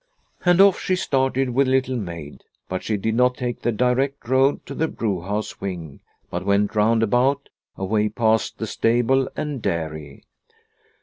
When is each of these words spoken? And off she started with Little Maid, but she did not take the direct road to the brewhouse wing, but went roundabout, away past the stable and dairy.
And 0.43 0.59
off 0.59 0.79
she 0.79 0.95
started 0.95 1.51
with 1.51 1.67
Little 1.67 1.95
Maid, 1.95 2.43
but 2.67 2.81
she 2.81 2.97
did 2.97 3.13
not 3.13 3.35
take 3.37 3.61
the 3.61 3.71
direct 3.71 4.27
road 4.27 4.65
to 4.65 4.73
the 4.73 4.87
brewhouse 4.87 5.61
wing, 5.61 5.99
but 6.31 6.43
went 6.43 6.73
roundabout, 6.73 7.49
away 7.77 8.09
past 8.09 8.57
the 8.57 8.65
stable 8.65 9.29
and 9.35 9.61
dairy. 9.61 10.23